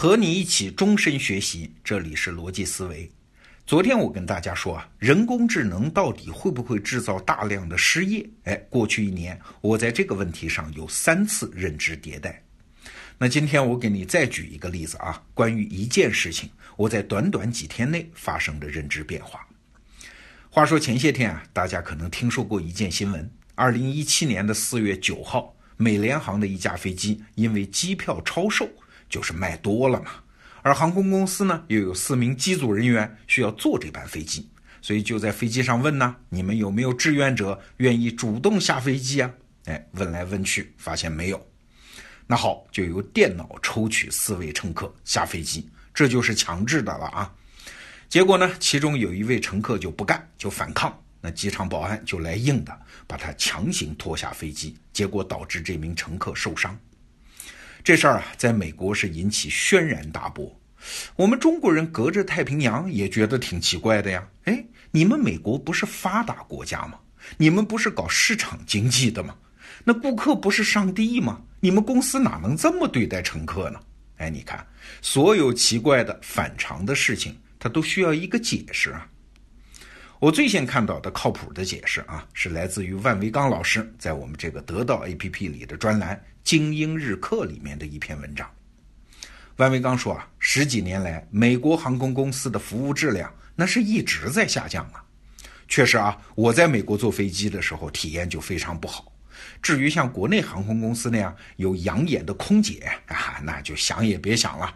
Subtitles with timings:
[0.00, 3.06] 和你一起终身学习，这里是逻辑思维。
[3.66, 8.26] 昨天我跟大家说啊，人工智能到底会不会制造大量的失业？
[8.44, 12.42] 哎，过去一年我在这个问题上有三次认知迭代。
[13.18, 16.48] 那今天我给你再举一个例子啊，关于一件事情，
[16.78, 19.46] 我在短短几天内发生的认知变化。
[20.48, 28.66] 话说前些天啊，大家可能听说过一件新闻：二零一七年的四月九号，美联航的一架飞机因为机票超售。
[29.10, 30.12] 就是卖多了嘛，
[30.62, 34.48] 而航空公司呢又有四名机组人员需要坐这班飞机，
[34.80, 39.30] 所以就在飞机上问呢，你们有没有志愿者愿意主动下飞机啊？
[39.66, 41.46] 哎，问来问去发现没有，
[42.26, 47.34] 那好，就由电脑抽取四位乘客下飞机，这就是强制的了啊。
[48.08, 56.76] 结果呢，其中有一位乘客就不干，就反抗，那机场保安就来硬的，把他强行拖下飞机，结果导致这名乘客受伤。
[57.82, 60.60] 这事儿啊，在美国是引起轩然大波。
[61.16, 64.26] 我们中国人隔着太平洋也觉得挺奇怪的呀。
[64.44, 66.98] 哎，你们美国不是发达国家吗？
[67.36, 69.34] 你们不是搞市场经济的吗？
[69.84, 71.42] 那顾客不是上帝吗？
[71.60, 73.80] 你们公司哪能这么对待乘客呢？
[74.16, 74.66] 哎，你看，
[75.00, 79.06] 所有奇怪的、反常的事情，它都需要一个解释啊。
[80.20, 86.22] 我最先看到的靠谱的解释啊，是来自于万维刚老师在我们这个得到 APP 里的专栏。
[86.44, 88.50] 精英日课里面的一篇文章，
[89.56, 95.04] 万维刚说啊，十几年来，美国航空公司的服务质量那是一直在下降啊。
[95.68, 99.12] 确实啊，我在美国坐飞机的时候体验就非常不好。
[99.62, 104.74] 至于像国内航空公司那样有养眼的空姐啊，那就想也别想了。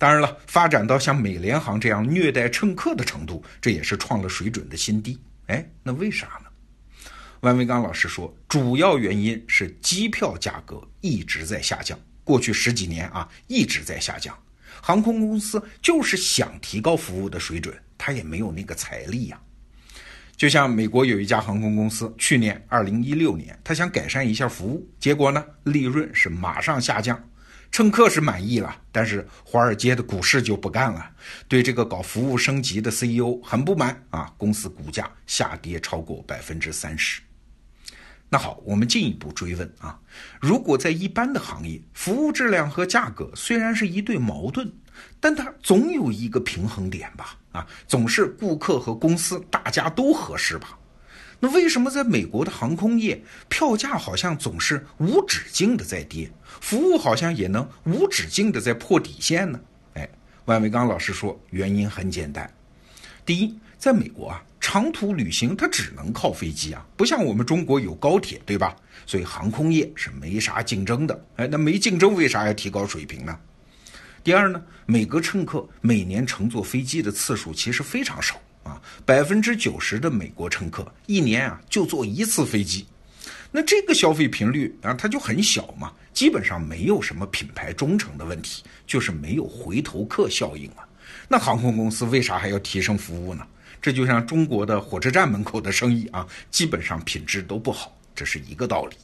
[0.00, 5.20] 当然了，发展到像美联航这样虐待乘客的程度，这也是创了水准的新低。
[5.48, 7.04] 哎，那为啥呢？
[7.40, 14.34] 万维刚老师说，主要原因是机票价格一直在下降，过去十几年啊一直在下降。
[14.80, 19.38] 航空公司就是想提高服务的水准，他也没有那个财力呀。
[20.34, 27.22] 就像美国有一家航空公司，去年二零一六年，他想改善一下服务，结果呢，利润是马上下降，
[27.70, 31.10] 乘客是满意了，但是华尔街的股市就不干了，
[31.46, 37.22] 对这个搞服务升级的 CEO 很不满啊，公司股价下跌超过百分之三十。
[38.28, 39.98] 那好，我们进一步追问啊，
[40.40, 44.72] 如果在一般的行业，服务质量和价格虽然是一对矛盾，
[45.20, 47.36] 但它总有一个平衡点吧？
[47.52, 50.76] 啊，总是顾客和公司大家都合适吧？
[51.40, 56.30] 那为什么在美国的航空业，票价好像总是无止境的在跌，
[56.60, 59.58] 服务好像也能无止境的在破底线呢？
[59.94, 60.08] 哎，
[60.44, 62.48] 万维刚老师说，原因很简单，
[63.24, 64.44] 第一，在美国啊。
[64.62, 68.76] 长途旅行它只能靠飞机啊，不像我们中国有高铁，对吧？
[69.06, 71.24] 所以航空业是没啥竞争的。
[71.36, 73.36] 哎，那没竞争，为啥要提高水平呢？
[74.22, 82.86] 第二呢，每个乘客每年乘坐飞机的次数其实非常少啊，百分之九十的美国乘客一年啊就坐一次飞机，
[83.50, 90.86] 那这个消费频率啊它就很小嘛，基本上没有什么品牌忠诚的问题，就是没有回头客效应啊。
[91.28, 93.46] 那航空公司为啥还要提升服务呢？
[93.82, 98.96] 这就像中国的火车站门口的生意啊，基本上品质都不好，这是一个道理。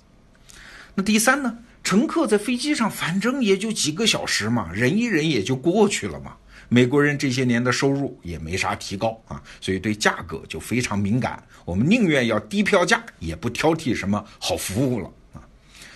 [0.94, 6.36] 那第三呢，乘客在飞机上反正也就几个小时嘛，忍一忍也就过去了嘛。
[6.68, 11.42] 美国人这些年的收入也没啥提高啊，所以对价格就非常敏感。
[11.64, 15.40] 我们宁愿要低票价，也不挑剔什么好服务了啊。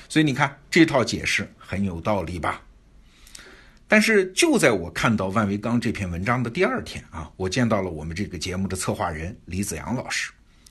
[0.09, 2.63] 所以你看这套解释很有道理吧？
[3.89, 10.31] 但是就在我看到万维刚这篇文章的第二天啊，我见到了我们这个节目的策划人李子阳老师。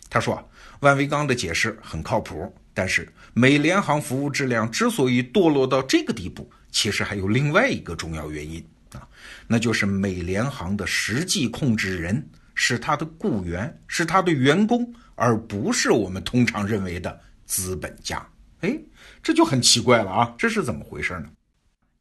[0.09, 0.43] 他说啊，
[0.79, 9.07] 万维刚的解释很靠谱，但是美联航服务质量之所以堕落到这个地步，其实还有另外一个重要原因啊，
[9.47, 18.25] 那就是美联航的实际控制人是他的雇员，是他的员工，而不是我们通常认为的资本家。
[18.61, 18.77] 哎，
[19.23, 21.29] 这就很奇怪了啊，这是怎么回事呢？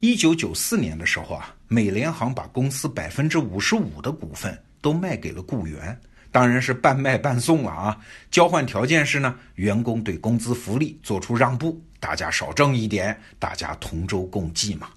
[0.01, 8.01] 一九九四年的时候啊，美联航把公司百分之五十五的股份都卖给了雇员，当然是半卖半送了啊。
[8.31, 14.89] 交换条件是呢，员工对工资福利做出让步，大家少挣一点，大家同舟共济嘛。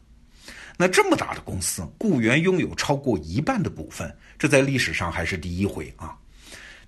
[0.82, 6.18] 那这么大的公司，雇员拥有超过一半的股份，这在历史上还是第一回啊。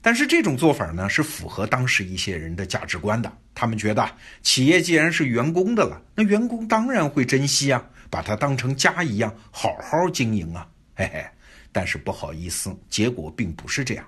[0.01, 3.31] 但是这种做法呢，是符合当时一些人的价值观的。
[3.53, 4.03] 他们觉得，
[4.41, 11.23] 企业既然是员工的了，那员工当然会珍惜啊，把它当成家一样，好好经营啊，嘿嘿。
[11.71, 14.03] 但是不好意思，结果并不是这样。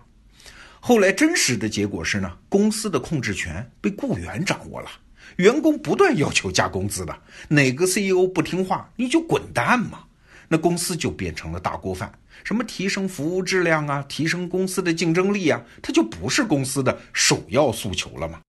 [0.80, 4.90] 后来真实的结果是呢，公司的控制权被雇员掌握了，
[5.38, 7.18] 员工不断要求加工资的，
[7.50, 10.04] 哪个 CEO 不听话，你就滚蛋嘛。
[10.48, 12.12] 那公司就变成了大锅饭。
[12.44, 18.40] 什么提升服务质量啊，提升公司的竞争力啊，它就不是公司的首要诉求了吗？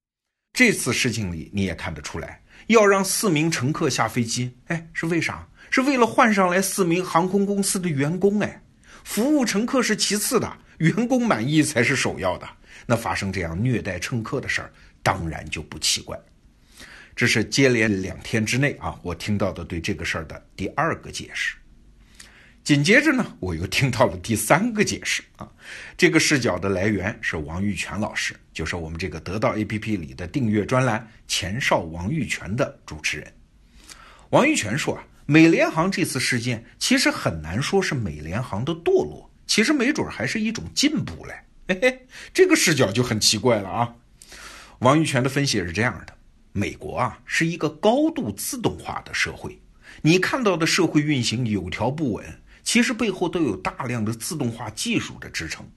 [0.52, 5.46] 这次事情里你也看得出来，要让四名乘客下飞机，哎，是为啥？
[5.70, 8.62] 是为了换上来四名航空公司的员工，哎，
[9.02, 12.48] 服务乘客是其次的，员工满意才是首要的。
[12.86, 14.72] 那发生这样虐待乘客的事儿，
[15.02, 16.18] 当然就不奇怪。
[17.16, 21.56] 这是接连两天之内啊，我听到的对这个事儿的第二个解释。
[22.62, 25.48] 紧接着呢，我又听到了第三个解释啊。
[25.96, 33.32] 这个视角的来源是王玉泉老师，就是我们这个得到 APP 里的订阅专栏《前哨王玉泉》的主持人。
[34.28, 41.34] 王玉泉说啊，美联航这次事件其实很难说是美联航的堕落，其实没准还是一种进步嘞。
[41.68, 43.94] 嘿嘿，这个视角就很奇怪了啊。
[44.80, 46.12] 王玉泉的分析是这样的。
[46.56, 49.60] 美国啊是一个高度自动化的社会，
[50.00, 52.24] 你看到的社会运行有条不紊，
[52.64, 55.68] 其实背后都有大量的自动化技术的支撑。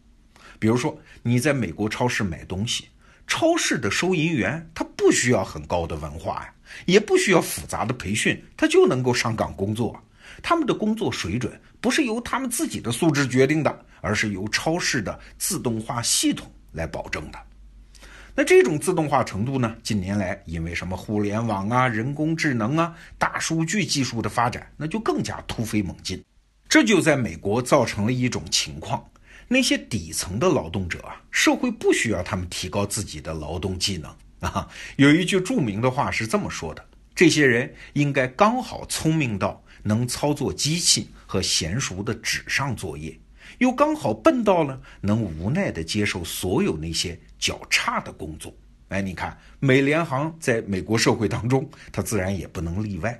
[0.57, 2.85] 比如说你在美国超市买东西，
[3.27, 6.53] 超市的收银员他不需要很高的文化呀，
[6.85, 10.01] 也不需要复杂的培训，他就能够上岗工作。
[10.41, 17.39] 他们的工作水准不是由他们自己的素质决定的，而是由超市的自动化系统来保证的。
[18.39, 19.75] 那这种自动化程度呢？
[19.83, 26.23] 近年来因为什么互联网啊、人工智能啊、大数据技术的发展，那就更加突飞猛进。
[26.69, 29.05] 这就在美国造成了一种情况：
[29.49, 34.09] 那些底层的劳动者啊，社会不需要他们提高自己的劳动技能
[34.39, 34.69] 啊。
[34.95, 43.19] 有一句著名的话是这么说的：这些人应该刚好聪明到能操作机器和娴熟的纸上作业。
[43.57, 48.53] 又刚好笨到了能无奈地接受所有那些较差的工作，
[48.89, 53.19] 哎，你看美联航在美国社会当中， 它自然也不能例外。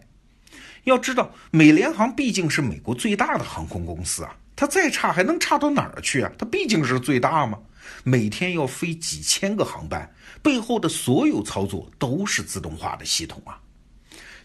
[0.83, 6.31] 要知道，美联航毕竟是美国最大的航空公司啊，它再差还能差到哪儿去啊？
[6.37, 7.59] 它毕竟是最大嘛，
[8.03, 10.11] 每天要飞几千个航班，
[10.41, 13.59] 背后的所有操作都是自动化的系统啊。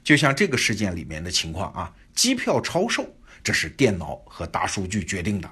[0.03, 3.07] 就像这个事件里面的情况啊，机票超售，
[3.43, 5.51] 这是电脑和大数据决定的。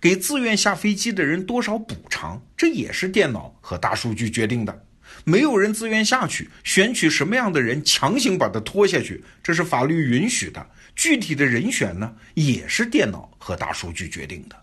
[0.00, 4.84] 给自愿下飞机的人多少补偿，这也是电脑和大数据决定的。
[5.24, 10.64] 没有人自愿下去，选取什么样的人强行把他拖下去，这是法律允许的。
[10.94, 14.56] 具体的人选呢，也是电脑和大数据决定的。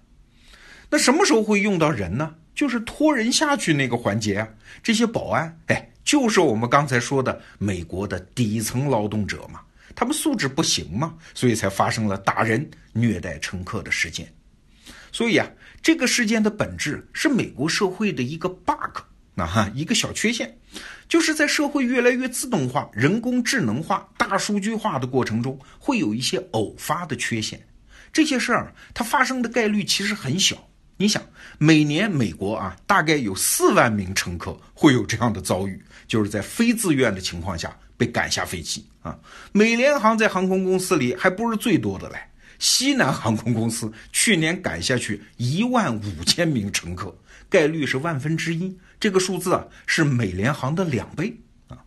[0.89, 2.35] 那什么时候会用到人呢？
[2.53, 4.47] 就是拖人下去那个环节啊。
[4.81, 9.61] 这些保安，哎，就是我们刚才说的美国的底层劳动者嘛，
[9.95, 14.31] 他们素质不行嘛，所以才发生了打人、虐待乘客的事件。
[15.15, 15.47] 所以啊，
[15.81, 18.99] 这个事件的本质是美国社会的一个 bug，
[19.37, 20.57] 啊哈，一个小缺陷，
[21.07, 27.65] 就是在社会越来越自动化、人工智能化、大数据化的过程中，会有一些偶发的缺陷。
[28.11, 30.57] 这些事儿它发生的概率其实很小。
[30.97, 31.23] 你想，
[31.59, 39.17] 每年美国啊，大概有四万名乘客会有这样的遭遇，就是在非自愿的情况下被赶下飞机啊。
[39.53, 42.17] 美联航在航空公司里还不是最多的嘞。
[42.59, 47.15] 西南航空公司去年赶下去一万五千名乘客，
[47.49, 48.77] 概率是万分之一。
[48.99, 51.35] 这个数字啊，是美联航的两倍
[51.67, 51.77] 啊。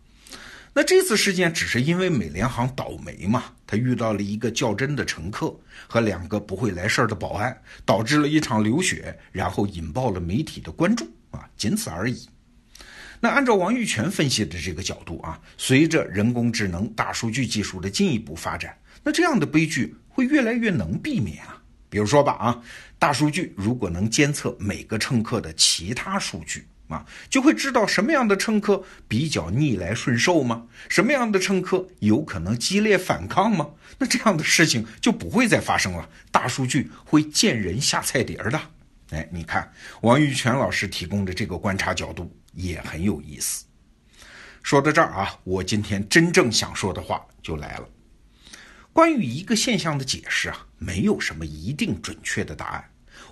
[0.73, 5.53] 那这次事件只是因为美联航倒霉嘛，他遇到了一个较真的乘客
[5.87, 12.29] 和两个不会来事儿的保安，导致了一场流血，然后引爆了媒体的关注啊，仅此而已。
[13.19, 19.93] 那按照王玉泉分析的这个角度啊，随着人工智能、大数据技术的进一步发展，那这样的悲剧。
[20.09, 22.61] 会越来越能避免啊，比如说吧啊，
[22.97, 30.65] 大数据如果能监测每个乘客的其他数据啊，就会知道什么样的乘客比较逆来顺受吗？
[30.89, 33.69] 什么样的乘客有可能激烈反抗吗？
[33.97, 36.09] 那这样的事情就不会再发生了。
[36.31, 38.59] 大数据会见人下菜碟儿的。
[39.11, 43.65] 哎，你看王玉泉老师提供的这个观察角度也很有意思。
[44.61, 47.87] 说到这儿啊，我今天真正想说的话就来了。
[48.91, 52.83] 关于一个现象的解释啊，没有什么一定准确的答案。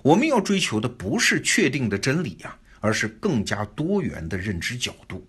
[0.02, 5.26] 我们要追求的不是确定的真理呀，而是更加多元的认知角度。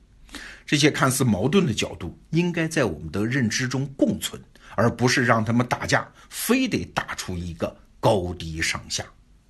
[0.65, 4.39] 这些看似矛盾的角度，应该在我们的认知中共存，
[4.75, 9.03] 而不是让他们打架，非得打出一个高低上下。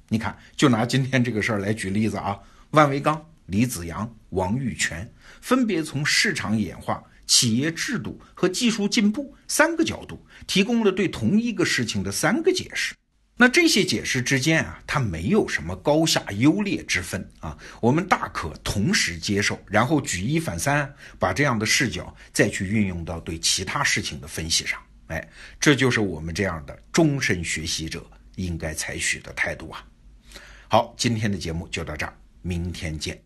[0.07, 2.39] 你看，就拿今天这个事儿来举例子啊，
[2.71, 7.03] 万维钢、李子阳、王玉泉，分别从市场演化。
[7.29, 12.95] 企业制度和技术进步三个角度，提供了对同一个事情的三个解释。
[13.37, 28.03] 那这些解释之间啊，它没有什么高下优劣之分啊，我们大可同时接受，然后举一反三，把这样的视角再去运用到对其他事情的分析上哎，这就是我们这样的终身学习者
[28.37, 29.85] 应该采取的态度啊。
[30.67, 33.21] 好，今天的节目就到这儿，明天见。